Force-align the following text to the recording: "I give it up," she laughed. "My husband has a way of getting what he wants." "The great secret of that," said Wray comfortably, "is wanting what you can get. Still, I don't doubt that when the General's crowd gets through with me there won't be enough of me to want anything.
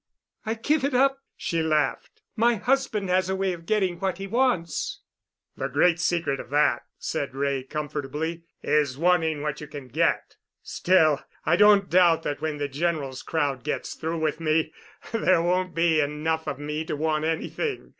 "I 0.47 0.55
give 0.55 0.83
it 0.83 0.95
up," 0.95 1.19
she 1.37 1.61
laughed. 1.61 2.23
"My 2.35 2.55
husband 2.55 3.07
has 3.09 3.29
a 3.29 3.35
way 3.35 3.53
of 3.53 3.67
getting 3.67 3.99
what 3.99 4.17
he 4.17 4.25
wants." 4.25 5.01
"The 5.55 5.67
great 5.67 5.99
secret 5.99 6.39
of 6.39 6.49
that," 6.49 6.81
said 6.97 7.35
Wray 7.35 7.61
comfortably, 7.61 8.41
"is 8.63 8.97
wanting 8.97 9.43
what 9.43 9.61
you 9.61 9.67
can 9.67 9.89
get. 9.89 10.37
Still, 10.63 11.21
I 11.45 11.55
don't 11.55 11.87
doubt 11.87 12.23
that 12.23 12.41
when 12.41 12.57
the 12.57 12.67
General's 12.67 13.21
crowd 13.21 13.63
gets 13.63 13.93
through 13.93 14.21
with 14.21 14.39
me 14.39 14.73
there 15.11 15.43
won't 15.43 15.75
be 15.75 15.99
enough 16.01 16.47
of 16.47 16.57
me 16.57 16.83
to 16.85 16.95
want 16.95 17.23
anything. 17.25 17.89